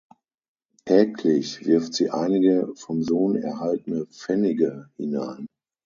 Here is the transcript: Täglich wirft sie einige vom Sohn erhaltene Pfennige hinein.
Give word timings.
Täglich 0.85 1.63
wirft 1.67 1.93
sie 1.93 2.09
einige 2.09 2.73
vom 2.75 3.03
Sohn 3.03 3.35
erhaltene 3.35 4.07
Pfennige 4.07 4.89
hinein. 4.95 5.45